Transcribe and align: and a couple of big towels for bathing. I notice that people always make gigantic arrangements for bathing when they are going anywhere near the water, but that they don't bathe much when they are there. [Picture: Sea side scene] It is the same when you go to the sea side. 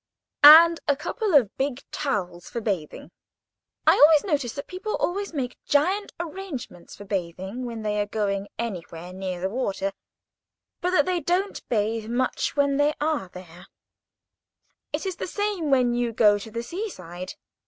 and 0.41 0.79
a 0.87 0.95
couple 0.95 1.35
of 1.35 1.55
big 1.57 1.83
towels 1.91 2.49
for 2.49 2.59
bathing. 2.59 3.11
I 3.85 4.03
notice 4.23 4.53
that 4.53 4.65
people 4.65 4.95
always 4.95 5.31
make 5.31 5.63
gigantic 5.67 6.15
arrangements 6.19 6.95
for 6.95 7.05
bathing 7.05 7.67
when 7.67 7.83
they 7.83 8.01
are 8.01 8.07
going 8.07 8.47
anywhere 8.57 9.13
near 9.13 9.39
the 9.39 9.47
water, 9.51 9.91
but 10.81 10.89
that 10.89 11.05
they 11.05 11.19
don't 11.19 11.61
bathe 11.69 12.09
much 12.09 12.55
when 12.55 12.77
they 12.77 12.95
are 12.99 13.29
there. 13.29 13.67
[Picture: 14.91 14.91
Sea 14.91 14.91
side 14.91 14.91
scene] 14.91 14.91
It 14.93 15.05
is 15.11 15.15
the 15.17 15.27
same 15.27 15.69
when 15.69 15.93
you 15.93 16.11
go 16.13 16.39
to 16.39 16.49
the 16.49 16.63
sea 16.63 16.89
side. 16.89 17.35